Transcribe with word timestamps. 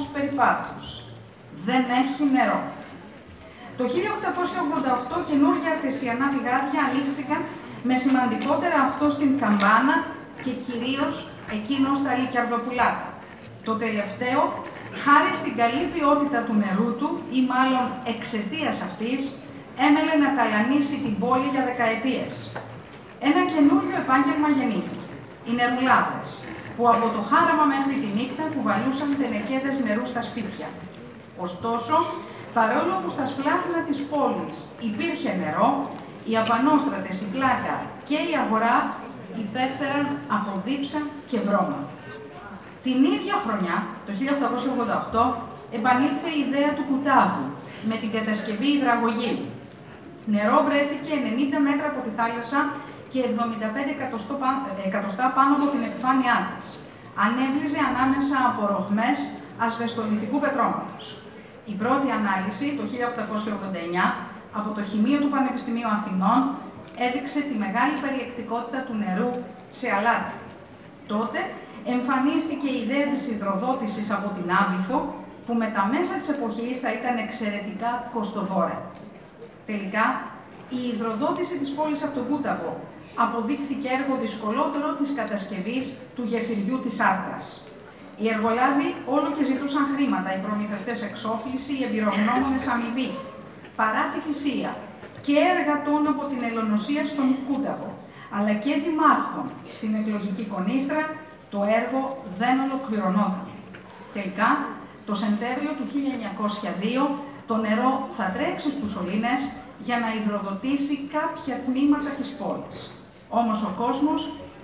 τους 0.00 0.12
περιπάτους. 0.14 0.86
Δεν 1.68 1.82
έχει 2.00 2.22
νερό. 2.36 2.60
Το 3.78 3.84
1888 3.94 5.18
καινούργια 5.28 5.70
αρτεσιανά 5.74 6.26
πηγάδια 6.32 6.80
ανοίχθηκαν 6.88 7.40
με 7.88 7.94
σημαντικότερα 8.04 8.78
αυτό 8.88 9.06
στην 9.16 9.30
Καμπάνα 9.40 9.96
και 10.44 10.52
κυρίως 10.64 11.14
εκείνος 11.56 11.96
στα 12.02 12.12
Λικιαρδοπουλάτα. 12.18 13.06
Το 13.66 13.72
τελευταίο, 13.82 14.40
χάρη 15.04 15.32
στην 15.40 15.54
καλή 15.60 15.84
ποιότητα 15.94 16.38
του 16.46 16.54
νερού 16.62 16.90
του, 16.98 17.08
ή 17.38 17.40
μάλλον 17.52 17.84
εξαιτίας 18.14 18.76
αυτής, 18.88 19.20
έμελε 19.86 20.14
να 20.24 20.30
ταλανίσει 20.36 20.96
την 21.04 21.14
πόλη 21.22 21.48
για 21.54 21.62
δεκαετίες. 21.70 22.34
Ένα 23.28 23.42
καινούριο 23.52 23.94
επάγγελμα 24.02 24.48
γεννήθηκε. 24.56 25.08
Οι 25.46 25.52
νερουλάδες, 25.60 26.28
που 26.80 26.88
από 26.96 27.08
το 27.16 27.22
χάραμα 27.30 27.64
μέχρι 27.74 27.94
τη 28.02 28.08
νύχτα 28.18 28.44
κουβαλούσαν 28.54 29.10
τενεκέδες 29.18 29.76
νερού 29.86 30.04
στα 30.12 30.22
σπίτια. 30.28 30.68
Ωστόσο, 31.46 31.96
παρόλο 32.58 32.92
που 33.00 33.08
στα 33.16 33.24
σπλάχνα 33.32 33.78
της 33.88 33.98
πόλης 34.10 34.56
υπήρχε 34.90 35.30
νερό, 35.42 35.68
οι 36.28 36.34
απανόστρατες, 36.42 37.16
η 37.26 37.28
πλάκα 37.34 37.76
και 38.08 38.18
η 38.30 38.32
αγορά 38.42 38.76
υπέφεραν 39.44 40.06
από 40.36 40.50
δίψα 40.66 41.00
και 41.30 41.38
βρώμα. 41.46 41.80
Την 42.86 42.98
ίδια 43.14 43.36
χρονιά, 43.44 43.76
το 44.06 44.10
1888, 44.20 45.34
επανήλθε 45.78 46.30
η 46.36 46.40
ιδέα 46.46 46.70
του 46.76 46.84
κουτάβου 46.90 47.46
με 47.88 47.96
την 48.02 48.10
κατασκευή 48.16 48.68
υδραγωγείου. 48.76 49.42
Νερό 50.32 50.58
βρέθηκε 50.68 51.12
90 51.56 51.66
μέτρα 51.66 51.86
από 51.92 52.00
τη 52.06 52.10
θάλασσα 52.18 52.60
και 53.12 53.20
75 53.24 54.86
εκατοστά 54.88 55.26
πάνω 55.36 55.52
από 55.56 55.66
την 55.72 55.82
επιφάνειά 55.88 56.36
της. 56.52 56.68
Ανέβλυζε 57.26 57.80
ανάμεσα 57.90 58.36
από 58.50 58.60
ροχμές 58.74 59.18
ασβεστολιθικού 59.66 60.38
πετρώματος. 60.44 61.06
Η 61.72 61.74
πρώτη 61.82 62.08
ανάλυση, 62.18 62.66
το 62.78 62.84
1889, 62.92 64.14
από 64.58 64.70
το 64.76 64.82
Χημείο 64.90 65.18
του 65.22 65.30
Πανεπιστημίου 65.34 65.88
Αθηνών, 65.96 66.40
έδειξε 67.06 67.40
τη 67.48 67.54
μεγάλη 67.64 67.94
περιεκτικότητα 68.04 68.78
του 68.86 68.94
νερού 69.02 69.30
σε 69.78 69.86
αλάτι. 69.96 70.36
Τότε 71.12 71.38
εμφανίστηκε 71.94 72.68
η 72.76 72.78
ιδέα 72.84 73.06
της 73.12 73.22
υδροδότησης 73.32 74.06
από 74.16 74.28
την 74.36 74.46
Άβυθο, 74.60 74.98
που 75.46 75.52
με 75.54 75.68
τα 75.76 75.82
μέσα 75.92 76.14
της 76.20 76.28
εποχής 76.28 76.76
θα 76.82 76.90
ήταν 76.98 77.16
εξαιρετικά 77.26 77.90
κοστοβόρα. 78.14 78.78
Τελικά, 79.66 80.04
η 80.78 80.80
υδροδότηση 80.92 81.54
της 81.58 81.70
πόλης 81.76 82.02
από 82.04 82.14
τον 82.18 82.26
Κούταβο 82.30 82.72
αποδείχθηκε 83.24 83.88
έργο 83.98 84.14
δυσκολότερο 84.24 84.88
της 85.00 85.10
κατασκευής 85.20 85.86
του 86.14 86.22
γεφυριού 86.30 86.76
της 86.84 87.00
Άρτας. 87.10 87.46
Οι 88.20 88.26
εργολάβοι 88.34 88.88
όλο 89.16 89.28
και 89.36 89.44
ζητούσαν 89.50 89.84
χρήματα, 89.94 90.28
οι 90.34 90.40
προμηθευτές 90.46 90.98
εξόφληση, 91.08 91.72
οι 91.78 91.82
εμπειρογνώμονες 91.88 92.64
αμοιβή, 92.74 93.10
παρά 93.80 94.02
τη 94.12 94.18
θυσία 94.26 94.72
και 95.26 95.36
εργατών 95.52 96.02
από 96.12 96.22
την 96.30 96.40
Ελλονοσία 96.48 97.02
στον 97.12 97.28
Κούταβο, 97.46 97.90
αλλά 98.36 98.52
και 98.64 98.72
δημάρχων 98.84 99.46
στην 99.76 99.90
εκλογική 100.00 100.44
κονίστρα, 100.54 101.02
το 101.52 101.60
έργο 101.78 102.00
δεν 102.40 102.54
ολοκληρωνόταν. 102.66 103.46
Τελικά, 104.16 104.50
το 105.08 105.14
Σεπτέμβριο 105.14 105.72
του 105.78 105.86
1902, 105.92 107.22
το 107.46 107.56
νερό 107.56 108.08
θα 108.16 108.26
τρέξει 108.34 108.70
στους 108.70 108.90
σωλήνες 108.92 109.40
για 109.86 109.96
να 110.02 110.08
υδροδοτήσει 110.18 110.94
κάποια 111.16 111.56
τμήματα 111.66 112.10
της 112.18 112.28
πόλης. 112.40 112.80
Όμως 113.40 113.58
ο 113.68 113.72
κόσμος 113.82 114.20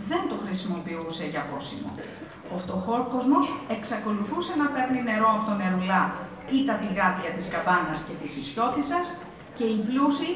δεν 0.09 0.23
το 0.31 0.37
χρησιμοποιούσε 0.45 1.25
για 1.33 1.43
πόσιμο. 1.51 1.91
Ο 2.55 2.57
φτωχός 2.63 3.03
κόσμος 3.15 3.47
εξακολουθούσε 3.77 4.53
να 4.63 4.67
παίρνει 4.75 5.01
νερό 5.11 5.29
από 5.37 5.45
τον 5.49 5.57
νερουλά 5.63 6.03
ή 6.57 6.59
τα 6.69 6.75
πηγάδια 6.81 7.31
της 7.37 7.47
καμπάνας 7.53 7.99
και 8.07 8.15
της 8.23 8.33
Ισιώτισσας 8.41 9.07
και 9.57 9.67
οι 9.73 9.79
πλούσιοι 9.87 10.33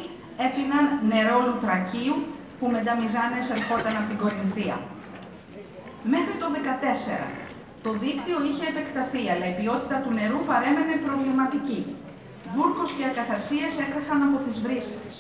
έπιναν 0.47 0.85
νερό 1.13 1.39
λουτρακίου 1.47 2.17
που 2.59 2.67
με 2.75 2.81
τα 2.87 2.93
μιζάνες 3.01 3.47
ερχόταν 3.57 3.95
από 4.01 4.09
την 4.11 4.19
Κορινθία. 4.25 4.77
Μέχρι 6.15 6.35
το 6.43 6.47
14 6.55 7.27
το 7.85 7.91
δίκτυο 8.03 8.37
είχε 8.49 8.65
επεκταθεί, 8.73 9.23
αλλά 9.33 9.47
η 9.53 9.55
ποιότητα 9.61 9.97
του 10.05 10.13
νερού 10.19 10.39
παρέμενε 10.51 10.95
προβληματική. 11.07 11.81
Βούρκος 12.55 12.91
και 12.97 13.05
ακαθαρσίες 13.11 13.73
έκραχαν 13.85 14.21
από 14.29 14.39
τις 14.45 14.57
βρύσες. 14.65 15.13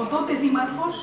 Ο 0.00 0.02
τότε 0.12 0.32
δήμαρχος 0.42 0.94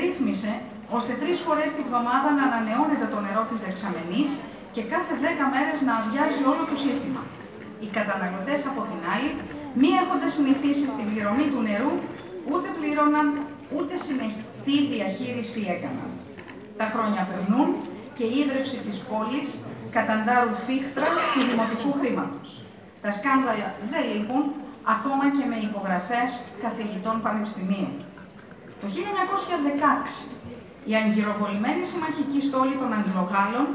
ρύθμισε 0.00 0.52
ώστε 0.96 1.12
τρεις 1.22 1.38
φορές 1.46 1.70
τη 1.76 1.82
βδομάδα 1.88 2.28
να 2.38 2.42
ανανεώνεται 2.48 3.06
το 3.12 3.18
νερό 3.26 3.42
της 3.50 3.58
δεξαμενής 3.64 4.32
και 4.74 4.82
κάθε 4.92 5.14
δέκα 5.24 5.44
μέρες 5.54 5.78
να 5.88 5.92
αδειάζει 6.00 6.42
όλο 6.52 6.62
το 6.70 6.76
σύστημα. 6.86 7.22
Οι 7.82 7.88
καταναλωτές 7.98 8.60
από 8.70 8.80
την 8.90 9.00
άλλη, 9.14 9.30
μη 9.80 9.90
έχοντας 10.02 10.32
συνηθίσει 10.38 10.86
στην 10.94 11.04
πληρωμή 11.10 11.46
του 11.52 11.60
νερού, 11.68 11.92
ούτε 12.50 12.68
πλήρωναν, 12.76 13.26
ούτε 13.76 13.94
συνεχτή 14.06 14.76
διαχείριση 14.92 15.60
έκαναν. 15.74 16.10
Τα 16.80 16.86
χρόνια 16.92 17.22
περνούν 17.30 17.68
και 18.16 18.24
η 18.32 18.34
ίδρυψη 18.42 18.78
της 18.86 18.96
πόλης 19.10 19.48
καταντάρουν 19.96 20.54
φύχτρα 20.66 21.08
του 21.32 21.40
δημοτικού 21.48 21.90
χρήματος. 22.00 22.48
Τα 23.04 23.10
σκάνδαλα 23.18 23.68
δεν 23.90 24.02
λείπουν, 24.10 24.44
ακόμα 24.94 25.24
και 25.36 25.44
με 25.50 25.58
υπογραφές 25.68 26.30
καθηγητών 26.64 27.16
πανεπιστημίων. 27.24 27.92
Το 28.80 28.86
1916, 28.88 30.26
οι 30.88 30.92
αγκυροβολημένοι 31.00 31.82
συμμαχικοί 31.92 32.40
στόλοι 32.48 32.76
των 32.82 32.90
Αγγλογάλων 32.98 33.66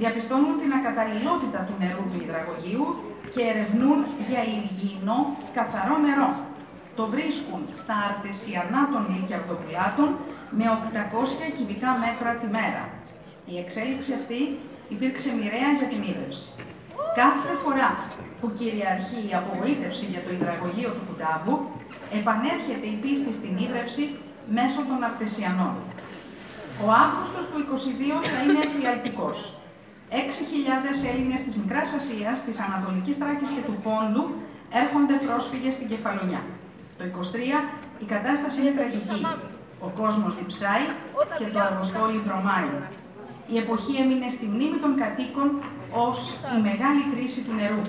διαπιστώνουν 0.00 0.54
την 0.62 0.72
ακαταλληλότητα 0.78 1.60
του 1.66 1.74
νερού 1.82 2.04
του 2.10 2.18
υδραγωγείου 2.24 2.86
και 3.34 3.42
ερευνούν 3.50 3.98
για 4.28 4.42
υγιεινό 4.56 5.18
καθαρό 5.58 5.96
νερό. 6.06 6.30
Το 6.98 7.04
βρίσκουν 7.14 7.60
στα 7.82 7.94
αρτεσιανά 8.08 8.80
των 8.92 9.02
λικιαρδοπουλάτων 9.14 10.08
με 10.58 10.64
800 10.68 11.56
κυβικά 11.58 11.90
μέτρα 12.04 12.30
τη 12.40 12.46
μέρα. 12.56 12.84
Η 13.52 13.54
εξέλιξη 13.62 14.12
αυτή 14.20 14.40
υπήρξε 14.94 15.30
μοιραία 15.38 15.70
για 15.78 15.88
την 15.92 16.02
ίδρυψη. 16.10 16.46
Κάθε 17.22 17.52
φορά 17.62 17.90
που 18.40 18.46
κυριαρχεί 18.58 19.20
η 19.30 19.32
απογοήτευση 19.40 20.04
για 20.12 20.22
το 20.24 20.30
υδραγωγείο 20.36 20.90
του 20.96 21.04
Κουτάβου, 21.08 21.56
επανέρχεται 22.18 22.86
η 22.94 22.96
πίστη 23.02 23.30
στην 23.38 23.54
ίδρυψη 23.64 24.04
μέσω 24.56 24.80
των 24.88 24.98
αρτεσιανών. 25.08 25.74
Ο 26.84 26.86
Αύγουστος 27.04 27.44
του 27.50 27.58
22 27.66 28.16
θα 28.32 28.38
είναι 28.44 28.62
εφιαλτικός. 28.68 29.38
6.000 30.10 31.10
Έλληνες 31.12 31.40
της 31.46 31.54
Μικράς 31.60 31.88
Ασίας, 31.98 32.36
της 32.46 32.56
Ανατολικής 32.66 33.16
Τράχης 33.20 33.50
και 33.56 33.62
του 33.68 33.76
Πόντου 33.84 34.24
έρχονται 34.82 35.16
πρόσφυγες 35.26 35.74
στην 35.76 35.88
Κεφαλονιά. 35.92 36.42
Το 36.98 37.02
23 37.04 37.58
η 38.04 38.06
κατάσταση 38.14 38.56
είναι 38.60 38.74
τραγική. 38.78 39.20
Ο 39.86 39.88
κόσμος 40.00 40.32
διψάει 40.38 40.84
και 41.38 41.46
το 41.54 41.58
αργοστόλι 41.68 42.18
δρομάει. 42.26 42.70
Η 43.52 43.56
εποχή 43.64 43.94
έμεινε 44.02 44.28
στη 44.36 44.46
μνήμη 44.52 44.78
των 44.84 44.92
κατοίκων 45.02 45.48
ως 46.06 46.18
η 46.56 46.58
μεγάλη 46.68 47.02
κρίση 47.12 47.40
του 47.46 47.54
νερού. 47.60 47.84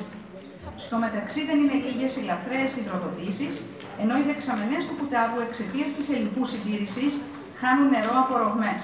Στο 0.86 0.96
μεταξύ 1.06 1.42
δεν 1.50 1.58
είναι 1.62 1.78
λίγες 1.86 2.12
οι 2.16 2.24
λαθρέες 2.30 2.72
υδροδοτήσεις, 2.80 3.56
ενώ 4.02 4.14
οι 4.18 4.24
δεξαμενές 4.30 4.84
του 4.88 4.96
κουτάβου 5.00 5.40
εξαιτίας 5.48 5.90
της 5.98 6.08
ελληπού 6.16 6.44
συντήρησης 6.52 7.14
χάνουν 7.60 7.88
νερό 7.90 8.14
από 8.24 8.34
ρογμές. 8.44 8.84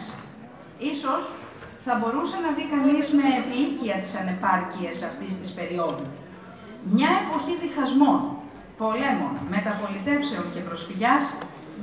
Ίσως 0.94 1.24
θα 1.86 1.94
μπορούσε 2.00 2.38
να 2.46 2.50
δει 2.58 2.66
κανείς 2.74 3.06
με 3.18 3.26
επίοικια 3.42 3.96
τις 4.04 4.14
ανεπάρκειες 4.22 4.98
αυτής 5.10 5.32
της 5.40 5.50
περίοδου. 5.58 6.08
Μια 6.96 7.12
εποχή 7.24 7.54
διχασμών, 7.64 8.20
πολέμων, 8.82 9.34
μεταπολιτεύσεων 9.56 10.46
και 10.54 10.62
προσφυγιάς 10.68 11.24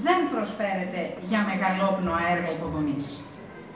δεν 0.06 0.18
προσφέρεται 0.32 1.00
για 1.30 1.40
μεγαλόπνοα 1.50 2.20
έργα 2.34 2.50
υποδομής. 2.56 3.06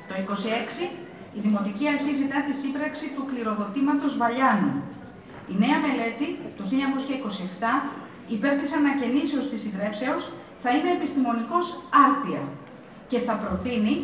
Το 0.08 0.14
26 0.14 0.90
η 1.36 1.40
Δημοτική 1.46 1.88
Αρχή 1.88 2.12
ζητά 2.14 2.38
τη 2.46 2.54
σύμπραξη 2.62 3.06
του 3.14 3.24
κληροδοτήματος 3.30 4.16
Βαλιάνου. 4.16 4.72
Η 5.52 5.54
νέα 5.64 5.78
μελέτη, 5.84 6.28
το 6.56 6.62
1927, 6.64 7.90
υπέρ 8.28 8.52
της 8.60 8.72
ανακαινήσεως 8.78 9.46
της 9.50 9.64
ιδρεύσεως, 9.64 10.22
θα 10.62 10.70
είναι 10.76 10.90
επιστημονικός 10.98 11.66
άρτια 12.06 12.42
και 13.10 13.18
θα 13.26 13.34
προτείνει 13.42 13.94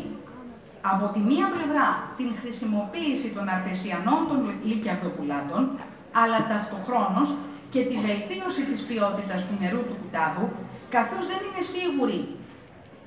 από 0.93 1.06
τη 1.15 1.21
μία 1.31 1.47
πλευρά 1.55 1.89
την 2.19 2.31
χρησιμοποίηση 2.41 3.29
των 3.37 3.44
αρτεσιανών 3.56 4.21
των 4.29 4.39
λύκιαδοπουλάτων, 4.69 5.62
αλλά 6.23 6.39
ταυτοχρόνως 6.51 7.29
και 7.73 7.81
τη 7.89 7.97
βελτίωση 8.06 8.62
της 8.71 8.81
ποιότητας 8.89 9.41
του 9.47 9.56
νερού 9.61 9.83
του 9.89 9.97
κουτάβου, 10.01 10.49
καθώς 10.97 11.25
δεν 11.31 11.41
είναι 11.47 11.62
σίγουρη 11.75 12.19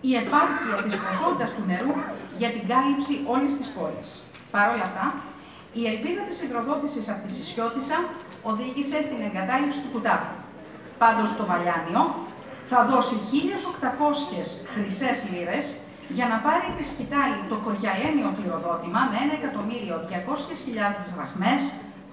η 0.09 0.11
επάρκεια 0.21 0.75
της 0.85 0.95
ποσότητας 1.03 1.49
του 1.55 1.63
νερού 1.71 1.93
για 2.39 2.49
την 2.55 2.63
κάλυψη 2.71 3.13
όλης 3.33 3.53
της 3.59 3.67
πόλης. 3.75 4.09
Παρ' 4.53 4.69
όλα 4.73 4.85
αυτά, 4.89 5.05
η 5.79 5.81
ελπίδα 5.91 6.21
της 6.29 6.37
υδροδότησης 6.45 7.05
από 7.13 7.21
τη 7.25 7.31
Σισιώτησα 7.37 7.97
οδήγησε 8.49 8.97
στην 9.07 9.19
εγκατάλειψη 9.27 9.79
του 9.83 9.91
κουτάβου. 9.93 10.35
Πάντως 11.03 11.29
το 11.39 11.43
Βαλιάνιο 11.51 12.03
θα 12.71 12.79
δώσει 12.91 13.15
1.800 13.31 14.47
χρυσές 14.73 15.17
λίρες 15.31 15.65
για 16.17 16.27
να 16.31 16.37
πάρει 16.45 16.67
τη 16.77 16.83
σκητάλη 16.91 17.39
το 17.51 17.57
κοριαλένιο 17.65 18.29
κληροδότημα 18.37 19.01
με 19.11 19.19
1.200.000 19.27 21.15
δραχμές 21.15 21.61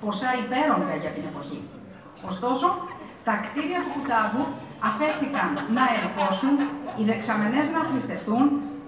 ποσά 0.01 0.31
υπέρογκα 0.45 0.95
για 1.03 1.13
την 1.17 1.25
εποχή. 1.31 1.61
Ωστόσο, 2.31 2.67
τα 3.27 3.35
κτίρια 3.45 3.81
του 3.85 3.93
Κουτάβου 3.95 4.45
αφέθηκαν 4.89 5.51
να 5.77 5.85
ερπόσουν, 5.99 6.57
οι 6.99 7.03
δεξαμενές 7.11 7.67
να 7.75 7.81
θλιστευτούν, 7.89 8.45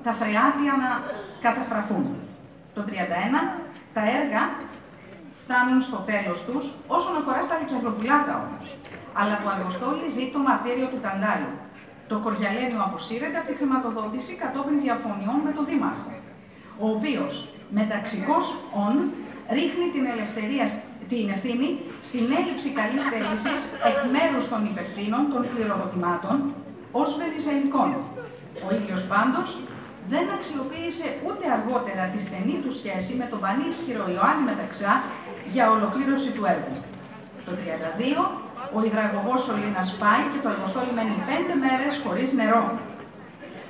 τα 0.06 0.12
φρεάτια 0.20 0.72
να 0.82 0.90
καταστραφούν. 1.46 2.04
Το 2.74 2.80
1931 2.82 2.88
τα 3.96 4.02
έργα 4.18 4.42
φτάνουν 5.42 5.80
στο 5.88 5.98
τέλος 6.10 6.38
τους, 6.46 6.64
όσον 6.96 7.14
αφορά 7.20 7.40
στα 7.46 7.56
δικαιοδοπουλάτα 7.62 8.32
όμως. 8.44 8.64
Αλλά 9.20 9.34
το 9.42 9.46
Αργοστόλι 9.54 10.06
ζει 10.14 10.24
το 10.34 10.38
μαρτύριο 10.46 10.86
του 10.92 11.00
Ταντάλου. 11.04 11.52
Το 12.10 12.16
Κοριαλένιο 12.24 12.80
αποσύρεται 12.86 13.36
από 13.40 13.48
τη 13.50 13.54
χρηματοδότηση 13.60 14.32
κατόπιν 14.42 14.76
διαφωνιών 14.84 15.38
με 15.46 15.52
τον 15.56 15.64
Δήμαρχο, 15.70 16.12
ο 16.84 16.86
οποίος 16.96 17.32
μεταξικός 17.78 18.44
ον 18.84 18.94
ρίχνει 19.56 19.86
την 19.94 20.04
ελευθερία 20.12 20.66
την 21.12 21.28
ευθύνη 21.36 21.68
στην 22.08 22.24
έλλειψη 22.38 22.68
καλής 22.78 23.04
θέλησης 23.12 23.60
εκ 23.90 23.98
μέρους 24.14 24.44
των 24.52 24.60
υπευθύνων 24.72 25.22
των 25.32 25.40
κληροδοτημάτων 25.50 26.36
ως 26.92 27.10
βεριζελικών. 27.20 27.90
Ο 28.66 28.68
ίδιος 28.78 29.02
πάντως 29.12 29.48
δεν 30.12 30.26
αξιοποίησε 30.36 31.08
ούτε 31.26 31.44
αργότερα 31.56 32.04
τη 32.12 32.18
στενή 32.26 32.56
του 32.64 32.72
σχέση 32.78 33.12
με 33.20 33.26
τον 33.30 33.40
πανίσχυρο 33.44 34.04
Ιωάννη 34.14 34.44
Μεταξά 34.52 34.92
για 35.54 35.64
ολοκλήρωση 35.76 36.30
του 36.36 36.44
έργου. 36.54 36.76
Το 37.46 37.52
1932, 37.56 38.24
ο 38.76 38.78
υδραγωγός 38.88 39.40
Σολίνας 39.46 39.88
πάει 40.02 40.24
και 40.32 40.40
το 40.44 40.48
εργοστόλι 40.54 40.92
μένει 40.96 41.16
πέντε 41.30 41.54
μέρες 41.64 41.94
χωρίς 42.04 42.30
νερό. 42.40 42.64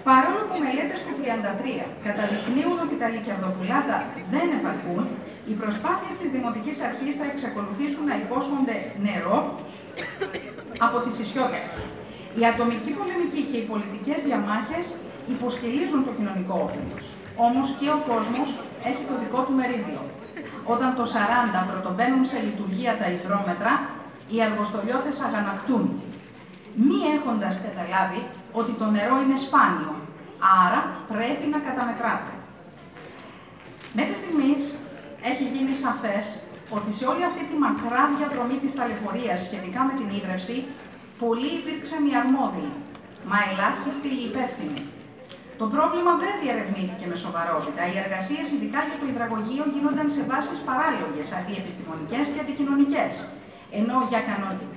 Παρόλο 0.08 0.40
που 0.48 0.56
μελέτες 0.64 1.00
του 1.04 1.12
1933 1.18 1.86
καταδεικνύουν 2.06 2.78
ότι 2.86 2.94
τα 3.02 3.08
λικιαδοπουλάτα 3.14 3.96
δεν 4.34 4.46
επαρκούν, 4.58 5.04
οι 5.48 5.54
προσπάθειες 5.62 6.14
της 6.20 6.30
Δημοτικής 6.36 6.76
Αρχής 6.88 7.14
θα 7.20 7.26
εξακολουθήσουν 7.32 8.04
να 8.10 8.14
υπόσχονται 8.24 8.76
νερό 9.06 9.38
από 10.86 10.96
τις 11.04 11.14
ισιώτες. 11.24 11.62
Η 12.38 12.42
ατομική 12.52 12.90
πολεμική 12.98 13.42
και 13.50 13.58
οι 13.60 13.66
πολιτικές 13.72 14.18
διαμάχες 14.26 14.86
υποσκελίζουν 15.34 16.00
το 16.06 16.12
κοινωνικό 16.18 16.54
όφελος. 16.66 17.04
Όμως 17.46 17.68
και 17.78 17.88
ο 17.96 17.98
κόσμος 18.10 18.48
έχει 18.88 19.02
το 19.10 19.14
δικό 19.22 19.40
του 19.46 19.54
μερίδιο. 19.58 20.02
Όταν 20.74 20.90
το 20.98 21.04
40 21.14 21.60
πρωτομπαίνουν 21.70 22.24
σε 22.32 22.38
λειτουργία 22.46 22.92
τα 23.00 23.06
υδρόμετρα, 23.16 23.72
οι 24.32 24.38
αργοστολιώτες 24.48 25.16
αγανακτούν, 25.26 25.84
μη 26.86 26.98
έχοντας 27.16 27.54
καταλάβει 27.66 28.22
ότι 28.60 28.72
το 28.80 28.86
νερό 28.96 29.16
είναι 29.22 29.38
σπάνιο, 29.46 29.94
άρα 30.62 30.80
πρέπει 31.12 31.46
να 31.54 31.58
καταμετράται. 31.66 32.32
Μέχρι 33.98 34.14
στιγμής 34.20 34.62
έχει 35.30 35.44
γίνει 35.54 35.74
σαφές 35.84 36.24
ότι 36.76 36.90
σε 36.98 37.04
όλη 37.12 37.24
αυτή 37.30 37.42
τη 37.50 37.54
μακρά 37.64 38.02
διαδρομή 38.16 38.56
της 38.62 38.72
ταλαιπωρίας 38.78 39.38
σχετικά 39.46 39.80
με 39.88 39.92
την 39.98 40.08
ίδρυυση, 40.18 40.58
πολλοί 41.22 41.50
υπήρξαν 41.60 42.02
οι 42.08 42.12
αρμόδιοι, 42.22 42.70
μα 43.30 43.38
ελάχιστοι 43.50 44.10
οι 44.16 44.22
υπεύθυνοι. 44.30 44.82
Το 45.60 45.66
πρόβλημα 45.74 46.12
δεν 46.22 46.34
διαρευνήθηκε 46.42 47.04
με 47.12 47.16
σοβαρότητα. 47.24 47.82
Οι 47.90 47.96
εργασίες, 48.04 48.46
ειδικά 48.54 48.80
για 48.88 48.98
το 49.00 49.06
υδραγωγείο, 49.12 49.64
γίνονταν 49.74 50.06
σε 50.16 50.22
βάσεις 50.30 50.58
παράλογες, 50.68 51.26
αντιεπιστημονικές 51.38 52.24
και 52.32 52.40
αντικοινωνικές. 52.44 53.12
Ενώ 53.80 53.96
για 54.10 54.20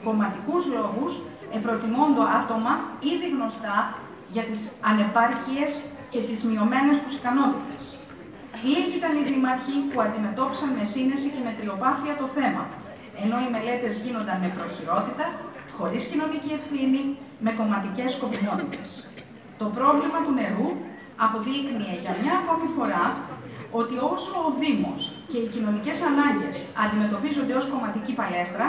κομματικού 0.05 0.57
λόγους 0.75 1.13
επροτιμώνται 1.57 2.25
άτομα 2.39 2.73
ήδη 3.11 3.27
γνωστά 3.35 3.77
για 4.35 4.43
τις 4.49 4.61
ανεπάρκειες 4.89 5.71
και 6.13 6.19
τις 6.27 6.39
μειωμένες 6.49 6.97
τους 7.03 7.13
ικανότητες. 7.19 7.83
Λίγοι 8.67 8.93
ήταν 8.99 9.13
οι 9.19 9.23
δήμαρχοι 9.29 9.75
που 9.89 9.97
αντιμετώπισαν 10.05 10.69
με 10.77 10.83
σύνεση 10.95 11.27
και 11.33 11.41
με 11.45 11.51
τριοπάθεια 11.57 12.13
το 12.21 12.27
θέμα, 12.37 12.63
ενώ 13.23 13.35
οι 13.43 13.47
μελέτες 13.53 13.93
γίνονταν 14.03 14.37
με 14.43 14.49
προχειρότητα, 14.57 15.25
χωρίς 15.77 16.03
κοινωνική 16.11 16.51
ευθύνη, 16.59 17.01
με 17.45 17.51
κομματικές 17.59 18.09
σκοπιμότητες. 18.17 18.87
Το 19.61 19.67
πρόβλημα 19.77 20.19
του 20.25 20.33
νερού 20.39 20.67
αποδείκνυε 21.25 21.93
για 22.03 22.13
μια 22.21 22.33
ακόμη 22.41 22.67
φορά 22.77 23.05
ότι 23.79 23.95
όσο 24.13 24.33
ο 24.47 24.49
Δήμος 24.61 25.01
και 25.31 25.37
οι 25.43 25.47
κοινωνικές 25.53 25.97
ανάγκες 26.09 26.55
αντιμετωπίζονται 26.83 27.55
ως 27.59 27.65
κομματική 27.71 28.13
παλέστρα, 28.19 28.67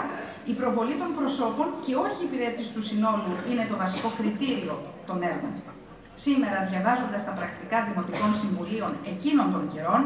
η 0.51 0.53
προβολή 0.61 0.95
των 1.03 1.11
προσώπων 1.19 1.67
και 1.85 1.93
όχι 2.05 2.21
η 2.23 2.27
υπηρέτηση 2.29 2.71
του 2.77 2.85
συνόλου 2.91 3.33
είναι 3.51 3.65
το 3.71 3.77
βασικό 3.83 4.09
κριτήριο 4.19 4.75
των 5.09 5.17
έργων. 5.33 5.53
Σήμερα, 6.25 6.59
διαβάζοντας 6.71 7.23
τα 7.29 7.33
πρακτικά 7.39 7.79
δημοτικών 7.89 8.31
συμβουλίων 8.41 8.93
εκείνων 9.12 9.47
των 9.55 9.62
καιρών, 9.73 10.03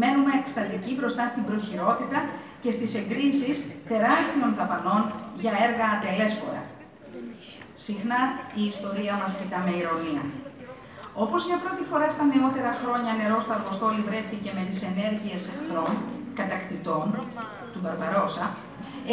μένουμε 0.00 0.32
εκστατικοί 0.40 0.92
μπροστά 0.98 1.24
στην 1.32 1.44
προχειρότητα 1.48 2.18
και 2.62 2.70
στις 2.76 2.90
εγκρίνσεις 3.00 3.56
τεράστιων 3.90 4.50
δαπανών 4.58 5.02
για 5.42 5.52
έργα 5.66 5.86
ατελέσφορα. 5.96 6.62
Συχνά 7.86 8.20
η 8.60 8.62
ιστορία 8.72 9.14
μας 9.20 9.32
κοιτά 9.38 9.58
με 9.66 9.72
ηρωνία. 9.82 10.22
Όπως 11.24 11.40
για 11.48 11.58
πρώτη 11.64 11.84
φορά 11.90 12.08
στα 12.14 12.24
νεότερα 12.32 12.72
χρόνια 12.80 13.12
νερός 13.20 13.42
στο 13.44 13.52
Αργοστόλι 13.56 14.02
βρέθηκε 14.08 14.50
με 14.58 14.62
τις 14.70 14.80
ενέργειες 14.90 15.40
εχθρών, 15.52 15.92
κατακτητών, 16.40 17.06
του 17.72 17.80
Μπαρμπαρόσα, 17.82 18.46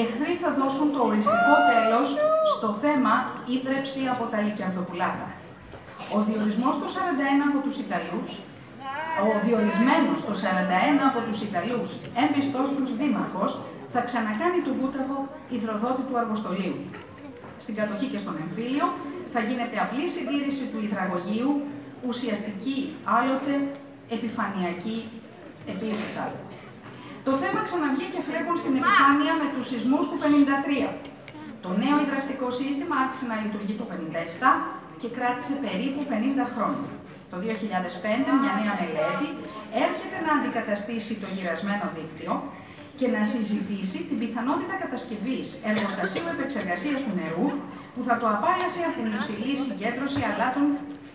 εχθροί 0.02 0.34
θα 0.44 0.50
δώσουν 0.60 0.88
το 0.96 1.00
οριστικό 1.10 1.54
τέλος 1.72 2.08
στο 2.54 2.70
θέμα 2.84 3.14
ίδρυψη 3.56 4.02
από 4.14 4.24
τα 4.32 4.38
Λυκιανθοπουλάτα. 4.46 5.28
Ο 6.16 6.18
διορισμός 6.28 6.76
του 6.80 6.90
41 6.96 7.44
από 7.50 7.60
τους 7.66 7.76
Ιταλούς, 7.86 8.30
ο 9.24 9.28
διορισμένος 9.46 10.18
το 10.28 10.34
41 10.44 11.04
από 11.10 11.20
τους 11.28 11.40
Ιταλούς, 11.48 11.90
έμπιστος 12.24 12.68
τους 12.78 12.90
δήμαρχος, 13.00 13.52
θα 13.96 14.02
ξανακάνει 14.10 14.60
τον 14.68 14.76
Κούταβο 14.82 15.20
υδροδότη 15.56 16.04
του 16.08 16.16
Αργοστολίου 16.22 16.78
στην 17.64 17.74
κατοχή 17.80 18.08
και 18.14 18.20
στον 18.24 18.36
εμφύλιο, 18.44 18.88
θα 19.34 19.40
γίνεται 19.48 19.78
απλή 19.86 20.06
συντήρηση 20.16 20.66
του 20.72 20.80
υδραγωγείου, 20.88 21.52
ουσιαστική 22.10 22.78
άλλοτε, 23.18 23.54
επιφανειακή 24.16 24.98
επίσης 25.74 26.12
άλλοτε. 26.24 26.56
Το 27.28 27.34
θέμα 27.42 27.60
ξαναβγήκε 27.68 28.20
φλέγον 28.28 28.58
στην 28.62 28.74
επιφάνεια 28.80 29.34
με 29.42 29.48
τους 29.54 29.66
σεισμούς 29.70 30.06
του 30.10 30.18
1953. 30.22 30.94
Το 31.66 31.70
νέο 31.84 31.96
υδραυτικό 32.06 32.48
σύστημα 32.60 32.96
άρχισε 33.04 33.26
να 33.32 33.36
λειτουργεί 33.44 33.74
το 33.82 33.86
1957 33.92 34.52
και 35.02 35.10
κράτησε 35.18 35.54
περίπου 35.66 36.02
50 36.12 36.56
χρόνια. 36.56 36.92
Το 37.32 37.36
2005 37.46 38.32
μια 38.42 38.54
νέα 38.60 38.74
μελέτη 38.80 39.28
έρχεται 39.86 40.18
να 40.26 40.32
αντικαταστήσει 40.38 41.14
το 41.22 41.28
γυρασμένο 41.36 41.86
δίκτυο 41.98 42.34
και 43.00 43.08
να 43.16 43.22
συζητήσει 43.34 44.00
την 44.10 44.18
πιθανότητα 44.22 44.76
κατασκευής 44.84 45.48
εργοστασίου 45.72 46.28
επεξεργασίας 46.36 47.00
του 47.06 47.14
νερού 47.20 47.48
που 47.94 48.02
θα 48.08 48.16
το 48.22 48.26
απάλασε 48.36 48.82
από 48.90 48.98
την 49.00 49.14
υψηλή 49.18 49.54
συγκέντρωση 49.66 50.22
αλάτων 50.32 50.66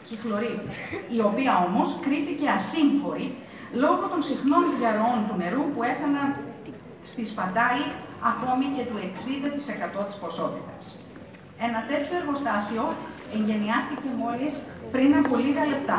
κυχλωρίου, 0.08 0.62
η 1.16 1.18
οποία 1.28 1.52
όμως 1.66 1.88
κρίθηκε 2.04 2.46
ασύμφορη 2.58 3.26
λόγω 3.82 4.04
των 4.12 4.20
συχνών 4.28 4.64
διαρροών 4.78 5.18
του 5.26 5.34
νερού 5.42 5.64
που 5.72 5.80
έφταναν 5.92 6.28
στη 7.10 7.22
σπαντάλη 7.32 7.86
ακόμη 8.32 8.66
και 8.76 8.84
του 8.88 8.96
60% 10.02 10.06
της 10.08 10.16
ποσότητας. 10.22 10.82
Ένα 11.66 11.80
τέτοιο 11.90 12.14
εργοστάσιο 12.20 12.84
εγγενιάστηκε 13.34 14.08
μόλις 14.22 14.52
πριν 14.94 15.10
από 15.20 15.32
λίγα 15.44 15.64
λεπτά 15.72 15.98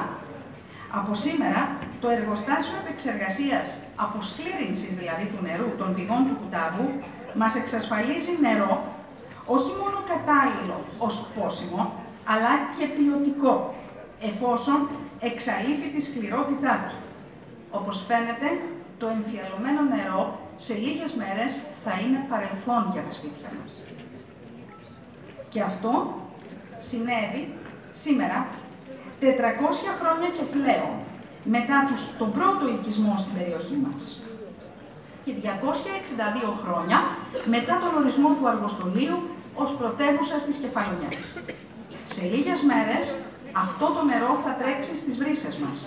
από 0.99 1.13
σήμερα, 1.15 1.77
το 2.01 2.09
εργοστάσιο 2.09 2.75
επεξεργασίας 2.83 3.77
αποσκλήρινσης 3.95 4.93
δηλαδή 4.99 5.25
του 5.25 5.43
νερού 5.47 5.69
των 5.77 5.89
πηγών 5.95 6.21
του 6.27 6.37
κουτάβου 6.41 6.87
μας 7.33 7.55
εξασφαλίζει 7.55 8.33
νερό 8.41 8.73
όχι 9.45 9.71
μόνο 9.81 9.97
κατάλληλο 10.11 10.77
ως 10.97 11.25
πόσιμο, 11.35 11.93
αλλά 12.25 12.51
και 12.77 12.85
ποιοτικό, 12.95 13.73
εφόσον 14.29 14.89
εξαλείφει 15.19 15.87
τη 15.95 16.01
σκληρότητά 16.07 16.73
του. 16.87 16.97
Όπως 17.71 18.05
φαίνεται, 18.07 18.49
το 18.99 19.07
εμφιαλωμένο 19.07 19.81
νερό 19.93 20.39
σε 20.57 20.73
λίγες 20.73 21.11
μέρες 21.13 21.51
θα 21.83 21.93
είναι 22.01 22.19
παρελθόν 22.29 22.89
για 22.93 23.01
τα 23.01 23.11
σπίτια 23.17 23.49
μας. 23.57 23.83
Και 25.49 25.61
αυτό 25.61 25.91
συνέβη 26.79 27.53
σήμερα 27.93 28.47
400 29.21 29.23
χρόνια 29.99 30.29
και 30.37 30.45
πλέον 30.55 30.93
μετά 31.55 31.77
τους, 31.87 32.01
τον 32.19 32.29
πρώτο 32.37 32.63
οικισμό 32.73 33.13
στην 33.17 33.33
περιοχή 33.37 33.77
μας 33.85 34.03
και 35.23 35.31
262 35.41 36.53
χρόνια 36.61 36.97
μετά 37.55 37.73
τον 37.83 37.91
ορισμό 38.01 38.29
του 38.37 38.47
Αργοστολίου 38.47 39.17
ως 39.55 39.75
πρωτεύουσα 39.79 40.35
της 40.47 40.57
Κεφαλονιάς. 40.63 41.15
Σε 42.15 42.23
λίγες 42.31 42.59
μέρες 42.71 43.05
αυτό 43.65 43.85
το 43.95 44.01
νερό 44.09 44.31
θα 44.43 44.51
τρέξει 44.61 44.93
στις 45.01 45.15
βρύσες 45.21 45.55
μας 45.63 45.77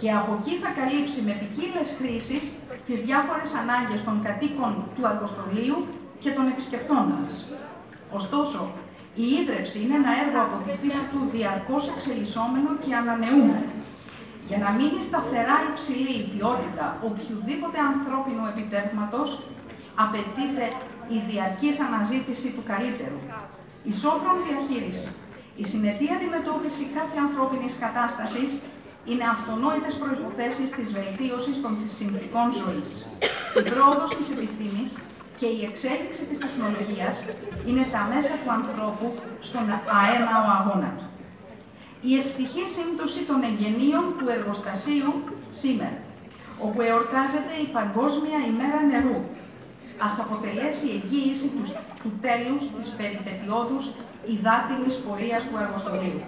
και 0.00 0.10
από 0.20 0.30
εκεί 0.38 0.54
θα 0.62 0.70
καλύψει 0.78 1.18
με 1.28 1.32
ποικίλες 1.40 1.88
χρήσεις 1.98 2.44
τις 2.86 2.98
διάφορες 3.06 3.50
ανάγκες 3.62 4.04
των 4.04 4.16
κατοίκων 4.26 4.72
του 4.94 5.06
Αργοστολίου 5.10 5.78
και 6.22 6.30
των 6.30 6.44
επισκεπτών 6.52 7.02
μας. 7.12 7.30
Ωστόσο, 8.20 8.60
η 9.14 9.24
ίδρυυση 9.38 9.78
είναι 9.82 9.96
ένα 10.02 10.12
έργο 10.22 10.38
από 10.46 10.56
τη 10.64 10.72
φύση 10.80 11.04
του 11.12 11.20
διαρκώς 11.34 11.84
εξελισσόμενο 11.94 12.70
και 12.84 12.92
ανανεούμενο. 13.00 13.70
Για 14.48 14.58
να 14.64 14.68
μείνει 14.76 15.00
σταθερά 15.08 15.56
υψηλή 15.70 16.14
η 16.22 16.26
ποιότητα 16.32 16.86
οποιοδήποτε 17.08 17.78
ανθρώπινου 17.92 18.44
επιτεύγματος, 18.52 19.28
απαιτείται 20.04 20.66
η 21.14 21.18
διαρκής 21.28 21.76
αναζήτηση 21.86 22.48
του 22.54 22.64
καλύτερου, 22.72 23.18
η 23.90 23.92
σόφρον 24.02 24.36
διαχείριση, 24.46 25.10
η 25.62 25.64
συνετή 25.70 26.06
αντιμετώπιση 26.16 26.84
κάθε 26.96 27.16
ανθρώπινης 27.26 27.74
κατάστασης 27.84 28.50
είναι 29.10 29.26
αυτονόητες 29.36 29.94
προϋποθέσεις 30.02 30.68
της 30.76 30.88
βελτίωσης 30.98 31.56
των 31.64 31.72
συνθηκών 31.98 32.48
ζωής. 32.62 32.92
Η 33.60 33.62
πρόοδος 33.70 34.10
της 34.16 34.28
επιστήμης 34.34 34.90
και 35.42 35.54
η 35.58 35.62
εξέλιξη 35.70 36.22
της 36.28 36.38
τεχνολογίας 36.44 37.16
είναι 37.68 37.84
τα 37.94 38.02
μέσα 38.12 38.34
του 38.40 38.50
ανθρώπου 38.58 39.06
στον 39.48 39.66
αέναο 39.98 40.44
αγώνα 40.58 40.90
του. 40.98 41.06
Η 42.08 42.12
ευτυχή 42.22 42.64
σύμπτωση 42.76 43.20
των 43.30 43.38
εγγενείων 43.48 44.04
του 44.18 44.26
εργοστασίου 44.36 45.12
σήμερα, 45.62 45.98
όπου 46.66 46.80
εορτάζεται 46.90 47.54
η 47.64 47.66
Παγκόσμια 47.78 48.38
ημέρα 48.52 48.80
νερού, 48.90 49.18
ας 50.06 50.14
αποτελέσει 50.24 50.86
εγγύηση 50.96 51.48
του, 51.54 51.64
του 52.02 52.10
τέλους 52.26 52.64
της 52.76 52.88
περιπετειώδους 52.98 53.84
υδάτινης 54.34 54.94
πορείας 55.04 55.42
του 55.48 55.56
αργοστολίου 55.62 56.20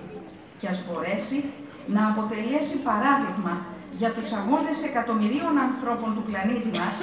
και 0.59 0.68
ας 0.73 0.78
μπορέσει 0.85 1.38
να 1.97 2.02
αποτελέσει 2.12 2.76
παράδειγμα 2.88 3.54
για 4.00 4.11
τους 4.16 4.28
αγώνες 4.38 4.78
εκατομμυρίων 4.88 5.54
ανθρώπων 5.68 6.11
του 6.14 6.25
πλανήτη 6.28 6.71
μας 6.78 6.97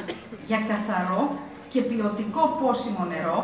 για 0.49 0.59
καθαρό 0.71 1.23
και 1.71 1.81
ποιοτικό 1.81 2.43
πόσιμο 2.61 3.05
νερό, 3.13 3.39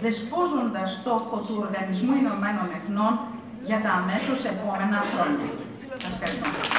δεσπόζοντας 0.00 0.92
στόχο 0.92 1.36
του 1.46 1.54
Οργανισμού 1.64 2.14
Ηνωμένων 2.22 2.68
Εθνών 2.78 3.18
για 3.64 3.80
τα 3.84 3.90
αμέσως 4.00 4.44
επόμενα 4.44 4.98
χρόνια. 5.10 5.48
Σας 5.88 6.00
ευχαριστώ. 6.12 6.75